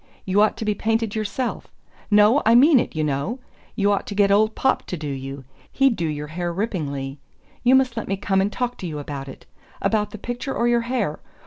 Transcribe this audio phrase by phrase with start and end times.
[0.25, 1.67] You ought to be painted yourself
[2.09, 3.37] no, I mean it, you know
[3.75, 5.45] you ought to get old Popp to do you.
[5.71, 7.19] He'd do your hair ripplingly.
[7.63, 9.45] You must let me come and talk to you about it...
[9.79, 11.19] About the picture or your hair?